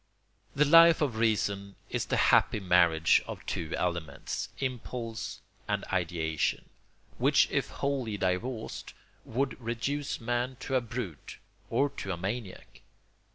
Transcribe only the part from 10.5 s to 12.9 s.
to a brute or to a maniac.